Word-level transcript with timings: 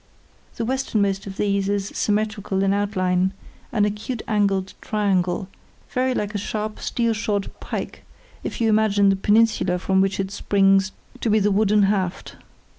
The 0.55 0.65
westernmost 0.65 1.27
of 1.27 1.37
these 1.37 1.69
is 1.69 1.89
symmetrical 1.93 2.63
in 2.63 2.73
outline, 2.73 3.33
an 3.71 3.85
acute 3.85 4.23
angled 4.27 4.73
triangle, 4.81 5.47
very 5.91 6.15
like 6.15 6.33
a 6.33 6.39
sharp 6.39 6.79
steel 6.79 7.13
shod 7.13 7.51
pike, 7.59 8.03
if 8.43 8.59
you 8.59 8.67
imagine 8.67 9.09
the 9.09 9.15
peninsula 9.15 9.77
from 9.77 10.01
which 10.01 10.19
it 10.19 10.31
springs 10.31 10.91
to 11.19 11.29
be 11.29 11.37
the 11.37 11.51
wooden 11.51 11.83
haft. 11.83 12.35